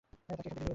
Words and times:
তাকে 0.03 0.17
এখান 0.31 0.35
থেকে 0.43 0.49
নিয়ে 0.49 0.63
যাও! 0.63 0.67